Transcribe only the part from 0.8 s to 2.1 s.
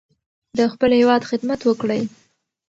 هیواد خدمت وکړئ.